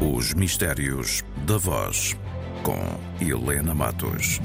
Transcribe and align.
Os 0.00 0.32
Mistérios 0.32 1.24
da 1.44 1.58
Voz, 1.58 2.16
com 2.62 2.78
Helena 3.20 3.74
Matos. 3.74 4.38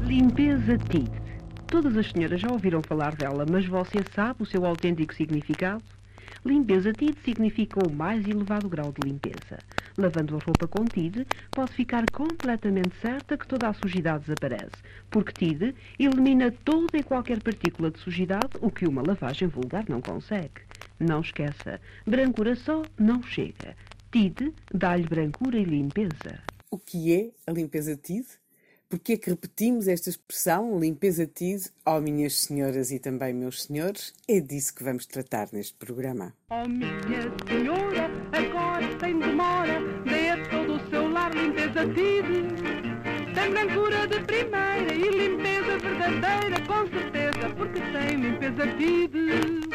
Limpeza 0.00 0.78
TID. 0.78 1.10
Todas 1.66 1.98
as 1.98 2.10
senhoras 2.10 2.40
já 2.40 2.50
ouviram 2.50 2.80
falar 2.82 3.14
dela, 3.14 3.44
mas 3.50 3.66
você 3.66 3.98
sabe 4.14 4.42
o 4.42 4.46
seu 4.46 4.64
autêntico 4.64 5.14
significado? 5.14 5.84
Limpeza 6.42 6.90
TID 6.94 7.14
significa 7.22 7.78
o 7.86 7.92
mais 7.92 8.26
elevado 8.26 8.70
grau 8.70 8.90
de 8.90 9.06
limpeza. 9.06 9.58
Lavando 9.98 10.36
a 10.36 10.38
roupa 10.38 10.68
com 10.68 10.84
TID, 10.84 11.26
pode 11.50 11.72
ficar 11.72 12.08
completamente 12.12 12.94
certa 13.02 13.36
que 13.36 13.48
toda 13.48 13.68
a 13.68 13.74
sujidade 13.74 14.26
desaparece, 14.26 14.76
porque 15.10 15.32
TID 15.32 15.74
elimina 15.98 16.52
toda 16.64 16.96
e 16.96 17.02
qualquer 17.02 17.42
partícula 17.42 17.90
de 17.90 17.98
sujidade, 17.98 18.50
o 18.60 18.70
que 18.70 18.86
uma 18.86 19.02
lavagem 19.04 19.48
vulgar 19.48 19.84
não 19.88 20.00
consegue. 20.00 20.62
Não 21.00 21.20
esqueça, 21.20 21.80
brancura 22.06 22.54
só 22.54 22.82
não 22.96 23.20
chega. 23.24 23.74
TID 24.12 24.54
dá-lhe 24.72 25.02
brancura 25.02 25.58
e 25.58 25.64
limpeza. 25.64 26.44
O 26.70 26.78
que 26.78 27.12
é 27.12 27.30
a 27.44 27.52
limpeza 27.52 27.96
TID? 27.96 28.24
Porquê 28.88 29.12
é 29.12 29.16
que 29.18 29.28
repetimos 29.28 29.86
esta 29.86 30.08
expressão, 30.08 30.80
limpeza 30.80 31.26
TID, 31.26 31.70
ó 31.84 31.98
oh, 31.98 32.00
minhas 32.00 32.38
senhoras 32.38 32.90
e 32.90 32.98
também 32.98 33.34
meus 33.34 33.64
senhores? 33.64 34.14
É 34.26 34.40
disso 34.40 34.74
que 34.74 34.82
vamos 34.82 35.04
tratar 35.04 35.48
neste 35.52 35.74
programa. 35.74 36.32
Oh 36.48 36.66
minha 36.66 37.20
senhora, 37.46 38.10
agora 38.32 38.98
sem 38.98 39.18
demora, 39.18 39.78
limpeza 41.78 41.86
TID. 41.86 43.34
Tem 43.34 43.50
brancura 43.50 44.06
de 44.06 44.20
primeira 44.20 44.94
e 44.94 45.08
limpeza 45.08 45.78
verdadeira, 45.78 46.66
com 46.66 46.86
certeza, 46.88 47.54
porque 47.56 47.80
tem 47.80 48.16
limpeza 48.16 48.66
TID. 48.76 49.68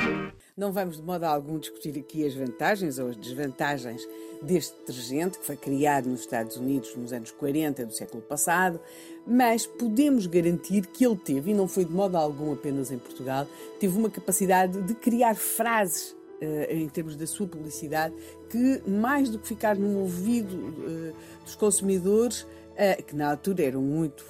Não 0.56 0.72
vamos 0.72 0.98
de 0.98 1.04
modo 1.04 1.24
algum 1.24 1.58
discutir 1.58 1.98
aqui 1.98 2.26
as 2.26 2.36
vantagens 2.36 3.00
ou 3.00 3.10
as 3.10 3.16
desvantagens 3.16 4.06
deste 4.42 4.78
detergente 4.80 5.40
que 5.40 5.46
foi 5.46 5.56
criado 5.56 6.10
nos 6.10 6.22
Estados 6.22 6.58
Unidos 6.58 6.96
nos 6.96 7.14
anos 7.14 7.32
40 7.32 7.86
do 7.86 7.94
século 7.94 8.22
passado, 8.22 8.80
mas 9.26 9.66
podemos 9.66 10.28
garantir 10.28 10.86
que 10.88 11.06
ele 11.06 11.16
teve, 11.16 11.52
e 11.52 11.54
não 11.54 11.68
foi 11.68 11.86
de 11.86 11.92
modo 11.92 12.18
algum 12.18 12.52
apenas 12.54 12.92
em 12.92 13.00
Portugal, 13.00 13.48
teve 13.80 13.98
uma 13.98 14.10
capacidade 14.10 14.82
de 14.82 14.94
criar 14.94 15.36
frases 15.36 16.16
em 16.70 16.88
termos 16.90 17.16
da 17.16 17.28
sua 17.28 17.48
publicidade, 17.48 18.14
que 18.50 18.82
mais 18.88 19.30
do 19.30 19.40
que 19.40 19.48
ficar 19.48 19.76
no 19.76 20.00
ouvido 20.00 20.56
uh, 20.56 21.14
dos 21.44 21.56
consumidores, 21.56 22.46
eh, 22.76 23.02
que 23.04 23.16
na 23.16 23.30
altura 23.30 23.66
eram 23.66 23.82
muito 23.82 24.26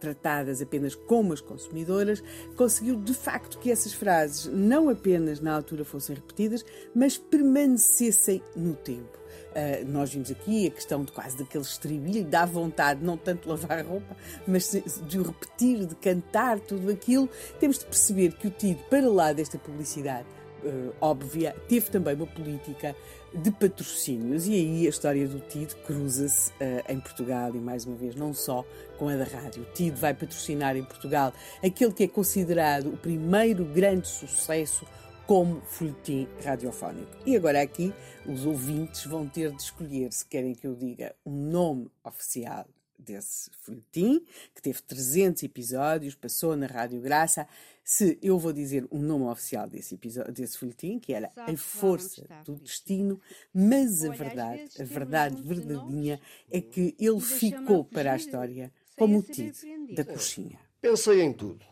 tratadas 0.00 0.62
apenas 0.62 0.94
como 0.94 1.34
as 1.34 1.42
consumidoras, 1.42 2.24
conseguiu 2.56 2.96
de 2.96 3.12
facto 3.12 3.58
que 3.58 3.70
essas 3.70 3.92
frases 3.92 4.46
não 4.46 4.88
apenas 4.88 5.38
na 5.38 5.54
altura 5.54 5.84
fossem 5.84 6.16
repetidas, 6.16 6.64
mas 6.94 7.18
permanecessem 7.18 8.42
no 8.56 8.74
tempo. 8.74 9.24
Uh, 9.54 9.88
nós 9.88 10.12
vimos 10.12 10.32
aqui 10.32 10.66
a 10.66 10.70
questão 10.70 11.04
de 11.04 11.12
quase 11.12 11.38
daquele 11.38 11.62
estribilho, 11.62 12.24
dá 12.24 12.44
vontade 12.44 13.04
não 13.04 13.16
tanto 13.16 13.42
de 13.42 13.48
lavar 13.48 13.78
a 13.78 13.82
roupa, 13.82 14.16
mas 14.48 14.72
de 15.06 15.18
o 15.18 15.22
repetir, 15.22 15.86
de 15.86 15.94
cantar 15.94 16.58
tudo 16.58 16.90
aquilo. 16.90 17.30
Temos 17.60 17.78
de 17.78 17.84
perceber 17.84 18.32
que 18.32 18.48
o 18.48 18.50
TID, 18.50 18.76
para 18.90 19.08
lá 19.08 19.32
desta 19.32 19.56
publicidade 19.56 20.26
uh, 20.64 20.94
óbvia, 21.00 21.54
teve 21.68 21.90
também 21.90 22.14
uma 22.14 22.26
política 22.26 22.94
de 23.34 23.50
patrocínios 23.50 24.46
e 24.46 24.54
aí 24.54 24.86
a 24.86 24.90
história 24.90 25.26
do 25.26 25.40
TID 25.40 25.74
cruza-se 25.86 26.50
uh, 26.52 26.92
em 26.92 27.00
Portugal 27.00 27.54
e 27.54 27.58
mais 27.58 27.84
uma 27.84 27.96
vez 27.96 28.14
não 28.14 28.32
só 28.32 28.64
com 28.98 29.08
a 29.08 29.16
da 29.16 29.24
rádio. 29.24 29.62
O 29.62 29.66
TID 29.72 29.96
vai 29.96 30.14
patrocinar 30.14 30.76
em 30.76 30.84
Portugal 30.84 31.32
aquele 31.62 31.92
que 31.92 32.04
é 32.04 32.08
considerado 32.08 32.88
o 32.88 32.96
primeiro 32.96 33.64
grande 33.64 34.08
sucesso 34.08 34.86
como 35.26 35.60
folhetim 35.62 36.28
radiofónico. 36.44 37.10
E 37.24 37.36
agora 37.36 37.62
aqui 37.62 37.92
os 38.26 38.44
ouvintes 38.44 39.06
vão 39.06 39.26
ter 39.26 39.50
de 39.50 39.62
escolher 39.62 40.12
se 40.12 40.24
querem 40.26 40.54
que 40.54 40.66
eu 40.66 40.74
diga 40.74 41.14
um 41.24 41.32
nome 41.32 41.90
oficial 42.04 42.66
desse 43.04 43.50
folhetim, 43.60 44.24
que 44.54 44.62
teve 44.62 44.82
300 44.82 45.42
episódios, 45.42 46.14
passou 46.14 46.56
na 46.56 46.66
Rádio 46.66 47.00
Graça. 47.00 47.46
Se 47.84 48.18
eu 48.22 48.38
vou 48.38 48.52
dizer 48.52 48.86
o 48.90 48.98
nome 48.98 49.26
oficial 49.26 49.68
desse 49.68 49.94
episódio, 49.94 50.32
desse 50.32 50.56
folhetim, 50.58 50.98
que 50.98 51.12
era 51.12 51.30
A 51.36 51.56
Força 51.56 52.26
do 52.44 52.56
Destino, 52.56 53.20
mas 53.52 54.04
a 54.04 54.10
verdade, 54.10 54.70
a 54.80 54.84
verdade 54.84 55.42
verdadeinha 55.42 56.20
é 56.50 56.60
que 56.60 56.96
ele 56.98 57.20
ficou 57.20 57.84
para 57.84 58.14
a 58.14 58.16
história 58.16 58.72
como 58.96 59.18
o 59.18 59.22
tido 59.22 59.56
da 59.94 60.04
coxinha. 60.04 60.58
Pensei 60.80 61.22
em 61.22 61.32
tudo. 61.32 61.64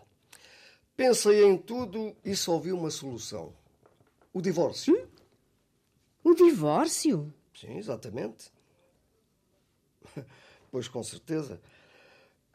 Pensei 0.97 1.45
em 1.45 1.57
tudo 1.57 2.15
e 2.25 2.37
só 2.37 2.59
vi 2.59 2.73
uma 2.73 2.91
solução: 2.91 3.55
o 4.33 4.41
divórcio. 4.41 4.95
Hum? 4.95 5.07
O 6.25 6.35
divórcio? 6.35 7.35
Sim, 7.55 7.79
exatamente. 7.79 8.53
Pois, 10.73 10.89
com 10.89 11.03
certeza. 11.03 11.61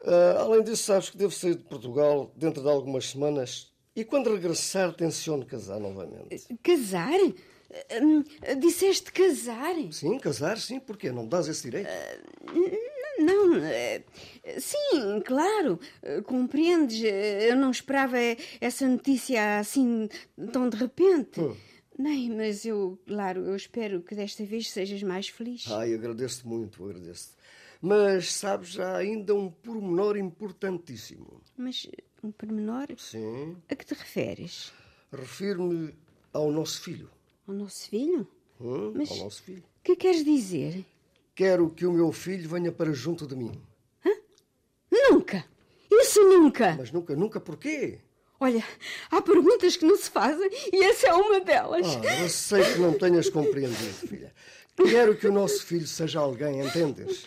Uh, 0.02 0.38
além 0.40 0.64
disso, 0.64 0.82
sabes 0.82 1.08
que 1.08 1.16
devo 1.16 1.32
sair 1.32 1.54
de 1.54 1.62
Portugal 1.62 2.32
dentro 2.36 2.60
de 2.60 2.68
algumas 2.68 3.08
semanas 3.10 3.72
e 3.94 4.04
quando 4.04 4.34
regressar 4.34 4.92
tenciono 4.92 5.46
casar 5.46 5.78
novamente. 5.78 6.44
Casar? 6.62 7.20
Uh, 7.20 8.56
disseste 8.58 9.12
casar? 9.12 9.74
Sim, 9.92 10.18
casar, 10.18 10.58
sim. 10.58 10.80
Porquê? 10.80 11.12
Não 11.12 11.22
me 11.22 11.28
dás 11.28 11.46
esse 11.46 11.62
direito? 11.62 11.88
Uh, 11.88 13.22
não, 13.22 13.60
sim, 14.58 15.20
claro. 15.24 15.78
Compreendes? 16.24 17.02
Eu 17.02 17.56
não 17.56 17.70
esperava 17.70 18.16
essa 18.60 18.86
notícia 18.88 19.60
assim 19.60 20.08
tão 20.52 20.68
de 20.68 20.76
repente. 20.76 21.40
Hum. 21.40 21.56
Nem, 21.98 22.30
mas 22.30 22.64
eu, 22.64 22.96
claro, 23.06 23.44
eu 23.44 23.56
espero 23.56 24.00
que 24.02 24.14
desta 24.14 24.44
vez 24.44 24.70
sejas 24.70 25.02
mais 25.02 25.28
feliz. 25.28 25.64
Ai, 25.68 25.94
agradeço-te 25.94 26.46
muito, 26.46 26.84
agradeço-te. 26.84 27.36
Mas, 27.80 28.32
sabes, 28.32 28.78
há 28.78 28.96
ainda 28.96 29.34
um 29.34 29.50
pormenor 29.50 30.16
importantíssimo. 30.16 31.40
Mas 31.56 31.86
um 32.22 32.32
pormenor? 32.32 32.86
Sim. 32.96 33.56
A 33.70 33.76
que 33.76 33.84
te 33.84 33.94
referes? 33.94 34.72
Refiro-me 35.12 35.94
ao 36.32 36.50
nosso 36.50 36.82
filho. 36.82 37.10
Ao 37.46 37.54
nosso 37.54 37.88
filho? 37.88 38.26
Hum, 38.60 38.92
Mas 38.96 39.10
ao 39.10 39.18
nosso 39.18 39.42
filho. 39.42 39.62
O 39.62 39.82
que 39.84 39.94
queres 39.96 40.24
dizer? 40.24 40.84
Quero 41.34 41.70
que 41.70 41.86
o 41.86 41.92
meu 41.92 42.10
filho 42.10 42.48
venha 42.48 42.72
para 42.72 42.92
junto 42.92 43.26
de 43.26 43.36
mim. 43.36 43.52
Hã? 44.04 44.10
Nunca! 44.90 45.44
Isso 45.90 46.20
nunca! 46.22 46.74
Mas 46.76 46.90
nunca, 46.90 47.14
nunca 47.14 47.40
porquê? 47.40 48.00
Olha, 48.40 48.62
há 49.10 49.20
perguntas 49.22 49.76
que 49.76 49.84
não 49.84 49.96
se 49.96 50.10
fazem 50.10 50.48
e 50.72 50.84
essa 50.84 51.08
é 51.08 51.12
uma 51.14 51.40
delas. 51.40 51.86
Ah, 51.96 52.20
eu 52.22 52.28
sei 52.28 52.62
que 52.72 52.78
não 52.78 52.92
tenhas 52.96 53.28
compreendido, 53.30 53.94
filha. 53.94 54.32
Quero 54.90 55.16
que 55.16 55.26
o 55.26 55.32
nosso 55.32 55.64
filho 55.64 55.86
seja 55.86 56.20
alguém, 56.20 56.60
entendes? 56.60 57.24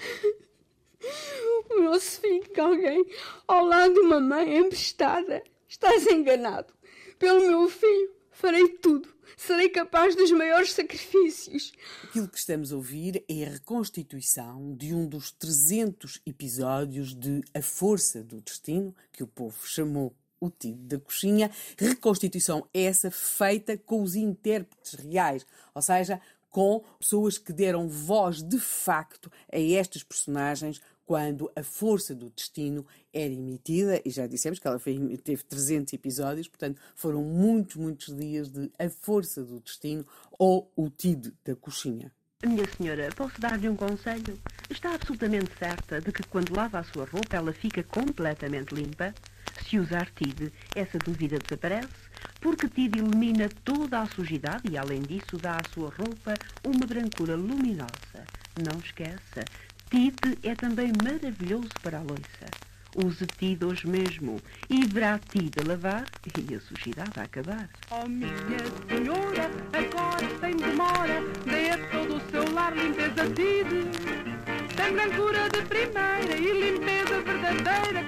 O 1.70 1.82
nosso 1.82 2.22
filho 2.22 2.44
que 2.44 2.60
alguém 2.60 3.06
ao 3.48 3.66
lado 3.66 3.94
de 3.94 4.00
uma 4.00 4.20
mãe 4.20 4.58
emprestada. 4.58 5.44
Estás 5.68 6.06
enganado. 6.08 6.74
Pelo 7.18 7.48
meu 7.48 7.70
filho, 7.70 8.14
farei 8.32 8.68
tudo. 8.68 9.10
Serei 9.38 9.70
capaz 9.70 10.16
dos 10.16 10.32
maiores 10.32 10.74
sacrifícios. 10.74 11.72
Aquilo 12.04 12.28
que 12.28 12.38
estamos 12.38 12.72
a 12.72 12.76
ouvir 12.76 13.24
é 13.28 13.46
a 13.46 13.50
reconstituição 13.50 14.76
de 14.76 14.94
um 14.94 15.08
dos 15.08 15.32
300 15.32 16.22
episódios 16.26 17.16
de 17.16 17.42
A 17.54 17.62
Força 17.62 18.24
do 18.24 18.42
Destino, 18.42 18.94
que 19.12 19.24
o 19.24 19.28
povo 19.28 19.66
chamou 19.66 20.14
o 20.40 20.50
Tido 20.50 20.84
da 20.88 21.00
Coxinha. 21.00 21.52
Reconstituição 21.78 22.68
essa 22.74 23.10
feita 23.10 23.78
com 23.78 24.02
os 24.02 24.16
intérpretes 24.16 24.94
reais, 24.96 25.46
ou 25.74 25.82
seja, 25.82 26.20
com 26.52 26.84
pessoas 27.00 27.40
que 27.40 27.52
deram 27.52 27.88
voz 27.88 28.44
de 28.44 28.60
facto 28.60 29.32
a 29.52 29.60
estas 29.60 30.04
personagens 30.04 30.82
quando 31.06 31.52
a 31.56 31.64
força 31.64 32.16
do 32.16 32.30
destino 32.30 32.86
era 33.14 33.34
emitida, 33.34 34.02
e 34.06 34.10
já 34.10 34.28
dissemos 34.28 34.60
que 34.60 34.68
ela 34.68 34.80
foi, 34.80 35.18
teve 35.18 35.44
300 35.44 35.92
episódios, 35.92 36.48
portanto 36.48 36.80
foram 36.96 37.22
muitos, 37.22 37.76
muitos 37.76 38.16
dias 38.16 38.50
de 38.50 38.72
A 38.80 38.90
Força 38.90 39.44
do 39.44 39.60
Destino 39.60 40.06
ou 40.40 40.72
O 40.74 40.90
Tido 40.90 41.34
da 41.44 41.53
Coxinha. 41.53 42.14
Minha 42.46 42.66
senhora, 42.76 43.09
posso 43.14 43.40
dar-lhe 43.42 43.68
um 43.68 43.76
conselho? 43.76 44.40
Está 44.70 44.96
absolutamente 44.96 45.52
certa 45.59 46.00
de 46.00 46.12
que 46.12 46.24
quando 46.24 46.56
lava 46.56 46.80
a 46.80 46.84
sua 46.84 47.06
roupa 47.06 47.36
ela 47.36 47.52
fica 47.52 47.84
completamente 47.84 48.74
limpa? 48.74 49.14
Se 49.67 49.79
usar 49.79 50.09
TID, 50.11 50.52
essa 50.76 50.97
dúvida 50.99 51.40
desaparece, 51.40 51.88
porque 52.40 52.67
TID 52.67 52.97
elimina 52.97 53.49
toda 53.64 54.02
a 54.02 54.08
sujidade 54.08 54.64
e, 54.70 54.78
além 54.78 55.02
disso, 55.02 55.38
dá 55.38 55.58
à 55.58 55.73
sua 55.73 55.90
roupa 55.90 56.34
uma 56.66 56.85
brancura 56.85 57.35
luminosa. 57.35 58.26
Não 58.58 58.79
esqueça, 58.79 59.46
TID 59.90 60.40
é 60.43 60.55
também 60.55 60.91
maravilhoso 61.03 61.70
para 61.82 61.99
a 61.99 62.02
loiça. 62.02 62.72
Use 62.96 63.26
TID 63.26 63.64
hoje 63.64 63.88
mesmo 63.88 64.41
e 64.70 64.85
verá 64.85 65.17
TID 65.17 65.53
a 65.61 65.67
lavar 65.67 66.05
e 66.37 66.55
a 66.55 66.59
sujidade 66.59 67.17
a 67.17 67.23
acabar. 67.23 67.70
Oh, 67.90 68.08
minha 68.08 68.29
senhora, 68.90 69.49
agora 69.72 70.40
sem 70.41 70.58
demora, 70.58 71.22
dê 71.46 71.70
a 71.70 71.78
todo 71.90 72.17
o 72.17 72.32
seu 72.32 72.53
lar 72.53 72.76
limpeza 72.76 73.29
TID. 73.34 73.87
Tem 74.76 74.94
brancura 74.94 75.49
de 75.49 75.61
primeira 75.61 76.37
e 76.37 76.72
limpeza 76.72 77.22
verdadeira, 77.22 78.01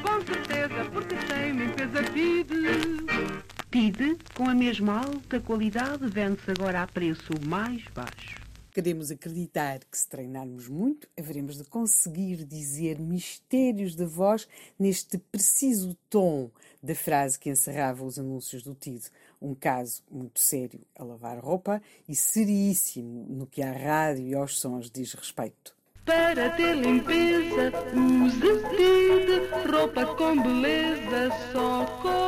TID, 3.74 4.20
com 4.36 4.48
a 4.48 4.54
mesma 4.54 5.00
alta 5.00 5.40
qualidade, 5.40 6.08
vende-se 6.08 6.52
agora 6.52 6.84
a 6.84 6.88
preço 6.88 7.34
mais 7.44 7.84
baixo. 7.86 8.40
Queremos 8.72 9.10
acreditar 9.10 9.80
que, 9.80 9.98
se 9.98 10.08
treinarmos 10.08 10.68
muito, 10.68 11.08
haveremos 11.18 11.58
de 11.58 11.64
conseguir 11.64 12.46
dizer 12.46 13.00
mistérios 13.00 13.96
da 13.96 14.06
voz 14.06 14.48
neste 14.78 15.18
preciso 15.18 15.98
tom 16.08 16.52
da 16.84 16.94
frase 16.94 17.40
que 17.40 17.50
encerrava 17.50 18.06
os 18.06 18.20
anúncios 18.20 18.62
do 18.62 18.76
TID. 18.76 19.06
Um 19.42 19.56
caso 19.56 20.04
muito 20.12 20.40
sério 20.40 20.82
a 20.96 21.04
lavar 21.04 21.40
roupa 21.40 21.82
e 22.08 22.16
seríssimo 22.16 23.26
no 23.28 23.48
que 23.48 23.64
à 23.64 23.72
rádio 23.72 24.28
e 24.28 24.36
aos 24.36 24.60
sons 24.60 24.88
diz 24.88 25.16
respeito. 25.16 25.76
Para 26.06 26.52
ter 26.52 26.76
limpeza, 26.76 27.72
use 27.96 28.40
TID, 28.70 29.72
roupa 29.72 30.06
com 30.16 30.40
beleza, 30.44 31.32
só 31.52 31.86
com. 32.04 32.24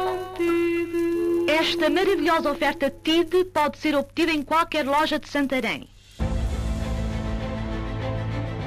Esta 1.58 1.90
maravilhosa 1.90 2.52
oferta 2.52 2.90
TID 2.92 3.46
pode 3.46 3.78
ser 3.78 3.96
obtida 3.96 4.30
em 4.30 4.42
qualquer 4.42 4.86
loja 4.86 5.18
de 5.18 5.30
Santarém. 5.30 5.88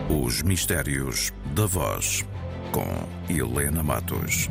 Os 0.08 0.40
Mistérios 0.40 1.30
da 1.54 1.66
Voz, 1.66 2.24
com 2.72 2.88
Helena 3.30 3.82
Matos. 3.82 4.48